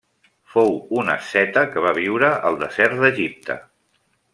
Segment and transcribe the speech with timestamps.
[0.53, 0.71] Fou
[1.01, 3.63] un asceta que va viure al desert d'Egipte.